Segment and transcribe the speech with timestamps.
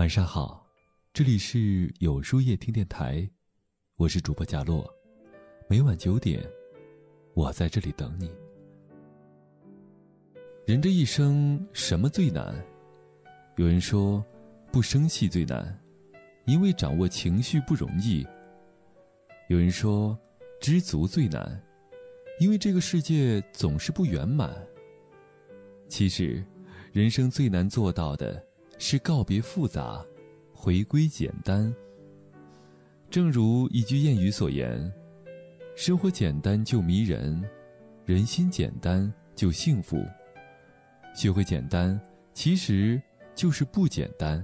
[0.00, 0.66] 晚上好，
[1.12, 3.28] 这里是有书夜听电台，
[3.96, 4.90] 我是主播贾洛，
[5.68, 6.42] 每晚九点，
[7.34, 8.32] 我在这里等你。
[10.64, 12.54] 人这一生什么最难？
[13.56, 14.24] 有人说，
[14.72, 15.78] 不生气最难，
[16.46, 18.26] 因为掌握情绪不容易。
[19.50, 20.18] 有人说，
[20.62, 21.62] 知足最难，
[22.38, 24.50] 因为这个世界总是不圆满。
[25.90, 26.42] 其实，
[26.90, 28.42] 人生最难做到的。
[28.82, 30.02] 是告别复杂，
[30.54, 31.72] 回归简单。
[33.10, 34.90] 正如一句谚语所言
[35.76, 37.44] ：“生活简单就迷人，
[38.06, 40.02] 人心简单就幸福。”
[41.14, 42.00] 学会简单，
[42.32, 43.00] 其实
[43.34, 44.42] 就是不简单。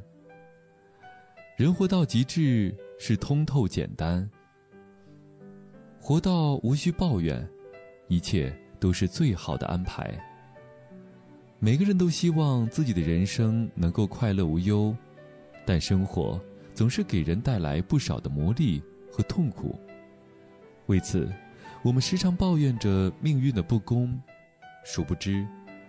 [1.56, 4.30] 人活到极致是通透简单，
[5.98, 7.48] 活到无需抱怨，
[8.06, 10.14] 一切都是最好的安排。
[11.58, 14.94] 每个人都希望自己的人生能够快乐无忧，
[15.64, 16.38] 但生活
[16.74, 18.80] 总是给人带来不少的磨砺
[19.10, 19.78] 和痛苦。
[20.84, 21.32] 为此，
[21.82, 24.20] 我们时常抱怨着命运的不公，
[24.84, 25.46] 殊不知，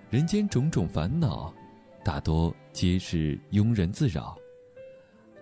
[0.10, 1.54] 人间种种烦恼，
[2.02, 4.38] 大多皆是庸人自扰。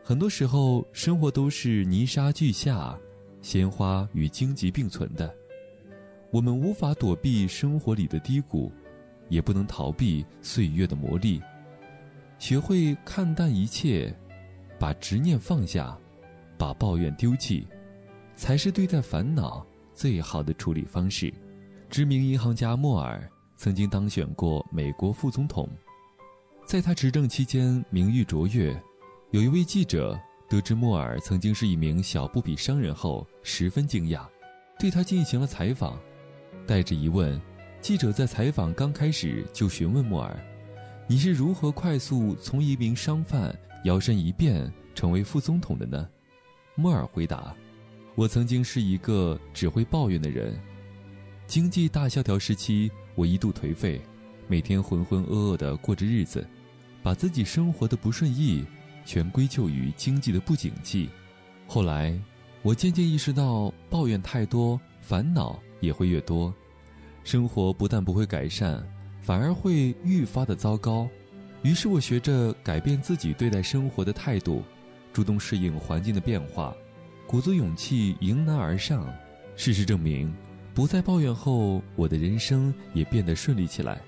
[0.04, 2.98] 很多时候，生活都是泥沙俱下，
[3.44, 5.32] 鲜花与荆棘并存的，
[6.32, 8.72] 我们无法躲避生活里的低谷。
[9.30, 11.42] 也不能逃避岁月的磨砺，
[12.38, 14.14] 学会看淡一切，
[14.80, 15.98] 把执念放下，
[16.58, 17.68] 把抱怨丢弃，
[18.36, 21.34] 才是对待烦恼最好的处理方式。
[21.90, 25.70] 知名银行家莫尔曾经当选过美国副总统，
[26.66, 28.76] 在他执政期间名誉卓越。
[29.32, 34.26] 有一位记者得知莫尔曾经是一名小布匹商人后，十分惊讶，
[34.80, 35.98] 对他进行了采访，
[36.68, 37.42] 带着疑问。
[37.86, 40.36] 记者在采访刚开始就询问莫尔
[41.06, 46.10] ：“你是如何快速从一名商贩摇身一变成为副总统的呢？”
[46.74, 47.56] 莫尔回答
[48.18, 50.60] ：“我曾经是一个只会抱怨的人。
[51.46, 54.02] 经济大萧条时期，我一度颓废，
[54.48, 56.44] 每天浑浑噩噩地过着日子，
[57.04, 58.66] 把自己生活的不顺意
[59.06, 61.08] 全归咎于经济的不景气。
[61.68, 62.20] 后来，
[62.64, 66.52] 我渐渐意识到，抱怨太多，烦恼也会越多。”
[67.26, 68.82] 生活不但不会改善，
[69.20, 71.10] 反而会愈发的糟糕。
[71.64, 74.62] 于是我学着改变自己对待生活的态度，
[75.12, 76.74] 主动适应环境的变化，
[77.26, 79.12] 鼓足勇气迎难而上。
[79.56, 80.32] 事实证明，
[80.76, 84.00] 不再抱怨后，我的人生也变得顺利起来。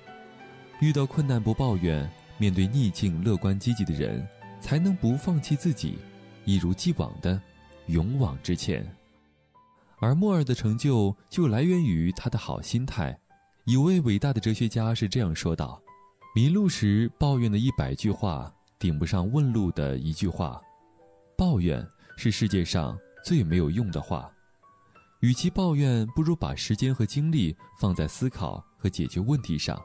[0.80, 2.08] 遇到困难不抱怨，
[2.38, 4.24] 面对逆境乐观积极的人，
[4.62, 5.98] 才能不放弃自己，
[6.46, 7.42] 一如既往的
[7.88, 8.88] 勇往直前。
[10.00, 13.18] 而莫尔的成就就来源于他的好心态。
[13.66, 15.82] 一位伟大的哲学家是这样说道
[16.36, 20.62] ：“迷路时抱怨的一百句话，顶不上问路的一句话。
[21.36, 24.32] 抱怨是世界上最没有用的话。
[25.22, 29.82] 与其抱怨，不如把时间和精力放在思考和解决问题上。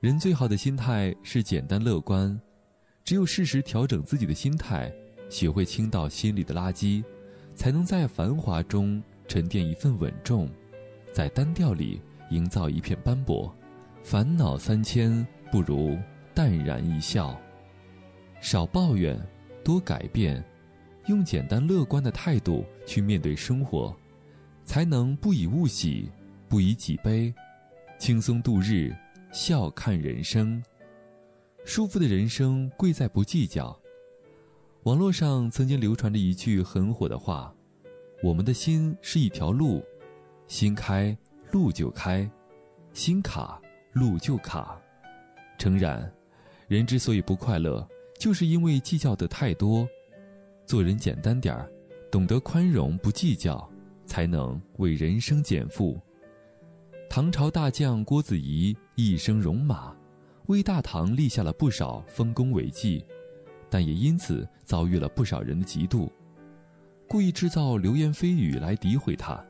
[0.00, 2.38] 人最好的心态是简单乐观。
[3.02, 4.92] 只有适时调整自己的心态，
[5.30, 7.02] 学会倾倒心里的垃圾，
[7.54, 10.48] 才能在繁华中。”沉淀一份稳重，
[11.12, 12.00] 在单调里
[12.30, 13.54] 营造一片斑驳。
[14.02, 15.98] 烦恼三千，不如
[16.32, 17.36] 淡然一笑。
[18.40, 19.18] 少抱怨，
[19.64, 20.44] 多改变，
[21.06, 23.92] 用简单乐观的态度去面对生活，
[24.64, 26.08] 才能不以物喜，
[26.48, 27.34] 不以己悲，
[27.98, 28.94] 轻松度日，
[29.32, 30.62] 笑看人生。
[31.64, 33.76] 舒服的人生贵在不计较。
[34.84, 37.52] 网络上曾经流传着一句很火的话。
[38.26, 39.84] 我们的心是一条路，
[40.48, 41.16] 心开
[41.52, 42.28] 路就开，
[42.92, 44.76] 心卡路就卡。
[45.56, 46.12] 诚然，
[46.66, 47.88] 人之所以不快乐，
[48.18, 49.88] 就是因为计较的太多。
[50.64, 51.70] 做人简单点儿，
[52.10, 53.70] 懂得宽容不计较，
[54.06, 55.96] 才能为人生减负。
[57.08, 59.94] 唐朝大将郭子仪一生戎马，
[60.46, 63.06] 为大唐立下了不少丰功伟绩，
[63.70, 66.10] 但也因此遭遇了不少人的嫉妒。
[67.08, 69.42] 故意制造流言蜚语来诋毁他，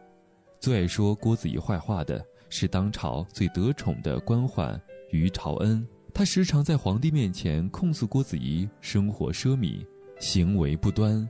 [0.60, 4.78] 最爱说郭子仪坏话的是当朝最得宠的官宦
[5.10, 5.84] 于朝恩。
[6.12, 9.84] 他时常在皇帝面前控诉郭子仪生活奢靡、
[10.20, 11.26] 行为不端，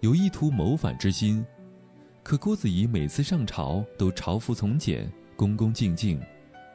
[0.00, 1.44] 有意图谋反之心。
[2.22, 6.20] 可郭子仪每次上朝都朝服从简、恭恭敬敬，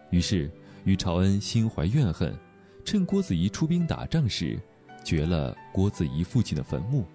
[0.09, 0.49] 于是
[0.83, 2.35] 于朝恩心怀怨恨，
[2.83, 4.59] 趁郭子仪出兵打仗时，
[5.03, 7.05] 掘了郭子仪父亲的坟墓。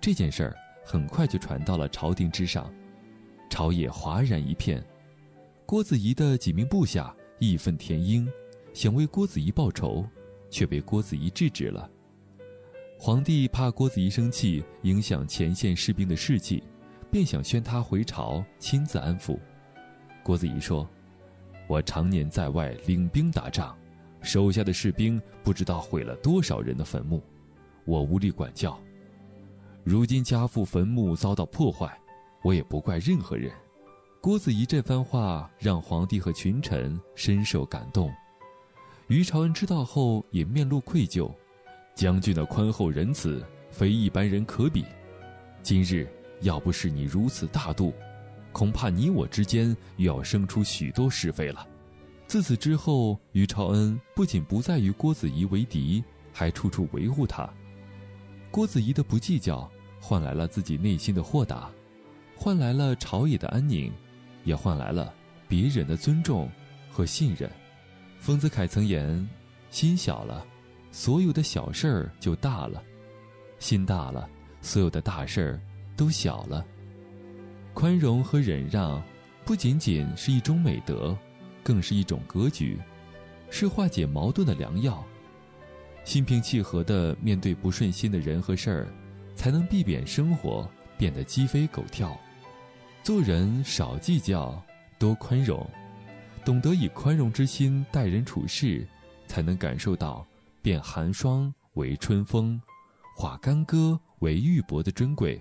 [0.00, 0.56] 这件事儿。
[0.88, 2.72] 很快就传到了朝廷之上，
[3.50, 4.80] 朝野哗然一片。
[5.66, 8.30] 郭子仪的几名部下义愤填膺，
[8.72, 10.06] 想为郭子仪报仇，
[10.48, 11.90] 却被郭子仪制止了。
[12.96, 16.62] 皇帝怕郭子仪生气，影响前线士兵的士气，
[17.10, 19.36] 便想宣他回朝，亲自安抚。
[20.22, 20.88] 郭子仪说
[21.66, 23.76] ：“我常年在外领兵打仗，
[24.22, 27.20] 手下的士兵不知道毁了多少人的坟墓，
[27.84, 28.80] 我无力管教。
[29.88, 31.96] 如今家父坟墓遭到破坏，
[32.42, 33.52] 我也不怪任何人。”
[34.20, 38.12] 郭子仪这番话让皇帝和群臣深受感动。
[39.06, 41.32] 于朝恩知道后也面露愧疚。
[41.94, 44.84] 将军的宽厚仁慈，非一般人可比。
[45.62, 47.94] 今日要不是你如此大度，
[48.50, 51.64] 恐怕你我之间又要生出许多是非了。
[52.26, 57.48] 自此之后，于朝恩不仅不再与郭子仪为敌，还处处维护他。
[58.50, 59.70] 郭子仪的不计较，
[60.08, 61.68] 换来了自己内心的豁达，
[62.36, 63.92] 换来了朝野的安宁，
[64.44, 65.12] 也换来了
[65.48, 66.48] 别人的尊重
[66.88, 67.50] 和信任。
[68.20, 69.28] 丰子恺曾言
[69.68, 70.46] ：“心小了。”
[70.92, 72.80] 所有的小事儿就大了，
[73.58, 74.30] 心大了，
[74.62, 75.60] 所有的大事儿
[75.96, 76.64] 都小了。
[77.74, 79.02] 宽容和忍让，
[79.44, 81.18] 不仅仅是一种美德，
[81.64, 82.78] 更是一种格局，
[83.50, 85.04] 是化解矛盾的良药。
[86.04, 88.86] 心平气和地面对不顺心的人和事儿，
[89.36, 90.68] 才能避免生活
[90.98, 92.18] 变得鸡飞狗跳。
[93.04, 94.60] 做人少计较，
[94.98, 95.64] 多宽容，
[96.44, 98.84] 懂得以宽容之心待人处事，
[99.28, 100.26] 才能感受到。
[100.60, 102.60] 变寒霜为春风，
[103.14, 105.40] 化干戈为玉帛的珍贵，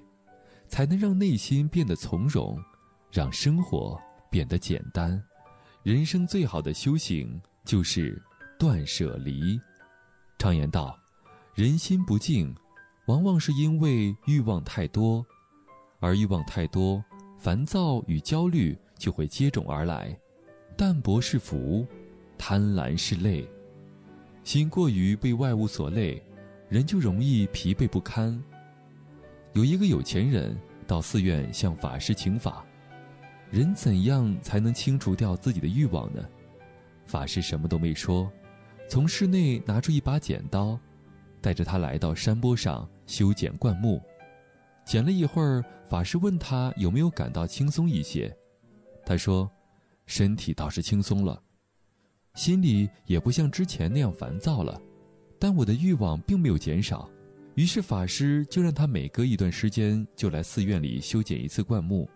[0.67, 2.63] 才能让内心变得从容，
[3.11, 3.99] 让生活
[4.29, 5.19] 变得简单。
[5.81, 8.21] 人生最好的修行就是
[8.59, 9.59] 断舍离。
[10.37, 10.95] 常言道，
[11.55, 12.55] 人心不静，
[13.05, 15.23] 往往是因为欲望太多，
[15.99, 17.03] 而欲望太多，
[17.37, 20.17] 烦躁与焦虑就会接踵而来。
[20.75, 21.85] 淡泊是福，
[22.37, 23.47] 贪婪是累。
[24.43, 26.21] 心过于被外物所累，
[26.67, 28.41] 人就容易疲惫不堪。
[29.53, 32.65] 有一个有钱人到寺院向法师请法，
[33.51, 36.23] 人怎样才能清除掉自己的欲望呢？
[37.05, 38.31] 法师什么都没说，
[38.89, 40.79] 从室内拿出一把剪刀，
[41.45, 44.01] 带着他来到山坡上修剪灌木。
[44.83, 48.35] 剪了一会儿，法师问他有没有感到轻松一些，
[49.05, 49.47] 他说
[50.07, 51.39] ：“身体倒是轻松了。”
[52.33, 54.81] 心里也不像之前那样烦躁了，
[55.37, 57.07] 但我的欲望并没有减少。
[57.53, 62.09] 于是法师就让他每隔一段时间就来寺院里修剪一次灌木。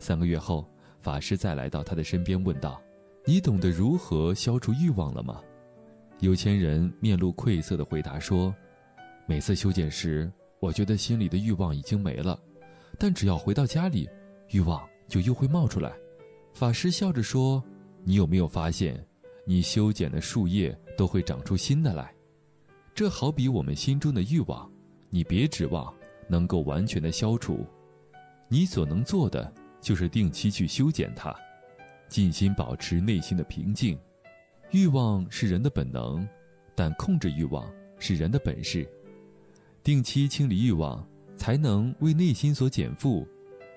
[0.00, 0.68] 三个月后，
[1.00, 2.82] 法师再来到他的身边，问道
[3.24, 5.40] ：“你懂得如何消除欲望了吗？”
[6.20, 8.54] 有钱人面露愧色地回答说
[9.26, 10.30] ：“每次修剪时，
[10.60, 12.38] 我觉得心里的欲望已经没了，
[12.98, 14.08] 但只要回到家里，
[14.50, 15.92] 欲望就又会冒出来。”
[16.54, 17.62] 法师笑着说
[18.02, 19.02] ：“你有没有发现？”
[19.48, 22.12] 你修剪的树叶都会长出新的来，
[22.92, 24.68] 这好比我们心中的欲望，
[25.08, 25.94] 你别指望
[26.28, 27.64] 能够完全的消除，
[28.48, 31.32] 你所能做的就是定期去修剪它，
[32.08, 33.96] 尽心保持内心的平静。
[34.76, 36.28] 欲望是人的本能，
[36.74, 37.66] 但控制欲望
[37.98, 38.86] 是人的本事。
[39.82, 41.02] 定期清理欲望，
[41.34, 43.26] 才能为内心所减负，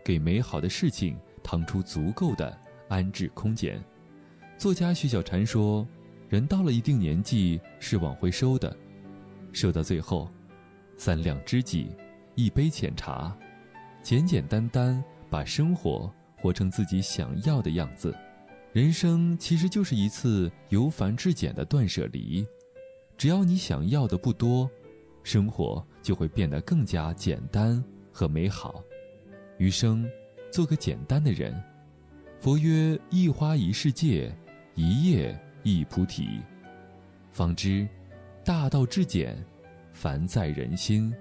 [0.03, 2.53] 给美好的事情腾出足够的
[2.89, 3.81] 安置空间。
[4.57, 5.87] 作家徐小婵说
[6.27, 8.75] ：“人到了一定年纪是往回收的，
[9.53, 10.29] 收到最后，
[10.97, 11.95] 三两知己，
[12.35, 13.33] 一杯浅茶，
[14.03, 18.13] 简简单单把生活活成自己想要的样子。
[18.71, 22.45] 人生其实就是一次由繁至简的断舍离。
[23.17, 24.69] 只要你想要的不多，
[25.23, 28.83] 生活就会变得更加简单和美好。
[29.57, 30.09] 余生，
[30.51, 31.53] 做个简单的人。
[32.37, 34.33] 佛曰：一花一世界。”
[34.75, 36.39] 一叶一菩提，
[37.31, 37.85] 方知
[38.45, 39.35] 大道至简，
[39.91, 41.13] 凡在人心。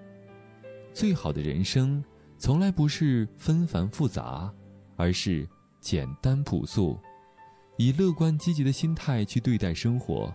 [0.93, 2.05] 最好的人生，
[2.37, 4.55] 从来不是纷繁复杂，
[4.95, 5.45] 而是
[5.81, 6.97] 简单朴素。
[7.79, 10.31] 以乐观积极的心态去对待生活，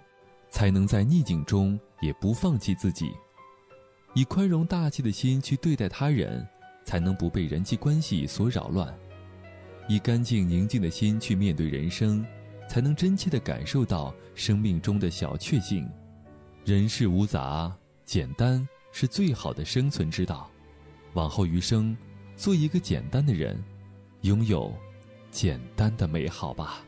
[0.50, 3.10] 才能在逆境中也不放弃自己；
[4.16, 6.44] 以宽容大气的心去对待他人，
[6.84, 8.88] 才能不被人际关系所扰乱；
[9.88, 12.26] 以干净宁静的心去面对人生。
[12.66, 15.88] 才能真切地感受到生命中的小确幸，
[16.64, 17.72] 人世无杂，
[18.06, 20.50] 简单是最好的生存之道。
[21.14, 21.96] 往后余生，
[22.38, 23.62] 做一个简单的人，
[24.22, 24.74] 拥有
[25.30, 26.84] 简单的美好吧。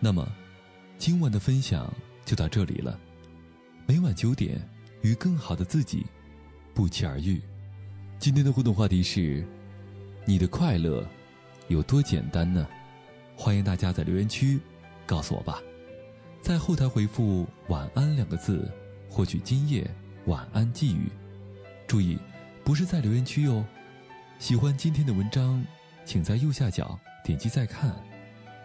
[0.00, 0.26] 那么，
[0.98, 1.92] 今晚的分享
[2.24, 2.98] 就到这里了。
[3.86, 4.60] 每晚九点，
[5.02, 6.06] 与更好的自己
[6.74, 7.40] 不期而遇。
[8.18, 9.46] 今天的互动话题是。
[10.28, 11.08] 你的快乐
[11.68, 12.66] 有多简单呢？
[13.36, 14.58] 欢迎大家在留言区
[15.06, 15.60] 告诉我吧。
[16.42, 18.68] 在后台回复“晚安”两个字，
[19.08, 19.88] 获取今夜
[20.24, 21.08] 晚安寄语。
[21.86, 22.18] 注意，
[22.64, 23.64] 不是在留言区哟。
[24.40, 25.64] 喜欢今天的文章，
[26.04, 27.94] 请在右下角点击再看，